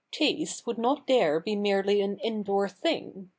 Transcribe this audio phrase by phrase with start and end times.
[0.11, 3.29] Taste would not there be merely an indoor thing.